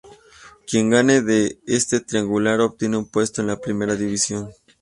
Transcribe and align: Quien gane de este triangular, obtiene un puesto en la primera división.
Quien 0.65 0.89
gane 0.89 1.21
de 1.21 1.59
este 1.67 1.99
triangular, 1.99 2.59
obtiene 2.61 2.97
un 2.97 3.05
puesto 3.11 3.41
en 3.41 3.47
la 3.49 3.61
primera 3.61 3.95
división. 3.95 4.49